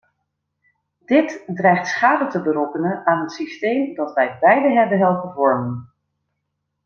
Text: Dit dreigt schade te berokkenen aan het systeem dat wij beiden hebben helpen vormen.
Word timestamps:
Dit 1.05 1.43
dreigt 1.47 1.87
schade 1.87 2.27
te 2.27 2.41
berokkenen 2.41 3.05
aan 3.05 3.21
het 3.21 3.31
systeem 3.31 3.95
dat 3.95 4.13
wij 4.13 4.37
beiden 4.41 4.75
hebben 4.75 4.97
helpen 4.97 5.33
vormen. 5.33 5.91